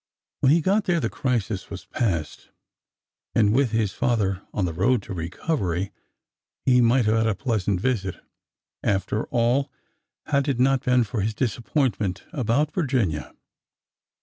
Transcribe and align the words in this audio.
When 0.39 0.51
he 0.51 0.61
got 0.61 0.85
there 0.85 0.99
the 0.99 1.11
crisis 1.11 1.69
was 1.69 1.85
past, 1.85 2.49
and, 3.35 3.53
with 3.53 3.69
his 3.69 3.93
father 3.93 4.41
on 4.51 4.65
the 4.65 4.73
road 4.73 5.03
to 5.03 5.13
recovery, 5.13 5.91
he 6.65 6.81
might 6.81 7.05
have 7.05 7.13
had 7.13 7.27
a 7.27 7.35
pleasant 7.35 7.79
visit, 7.79 8.15
after 8.81 9.25
all, 9.25 9.71
had 10.25 10.47
it 10.47 10.57
not 10.59 10.81
been 10.83 11.03
for 11.03 11.21
his 11.21 11.35
disappointment 11.35 12.23
about 12.33 12.71
Vir 12.71 12.87
ginia. 12.87 13.35